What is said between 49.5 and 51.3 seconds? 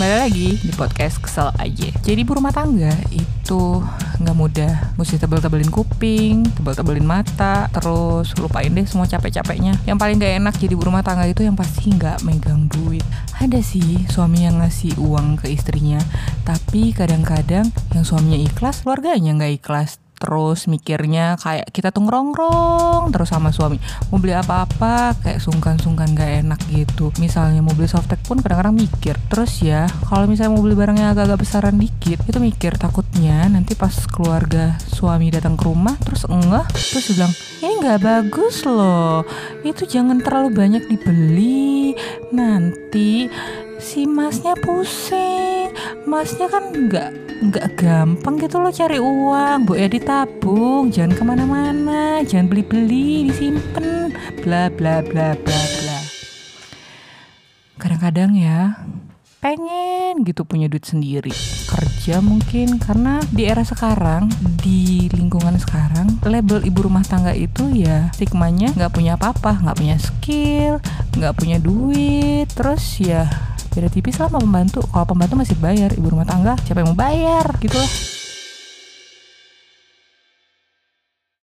Bu ya ditabung jangan ke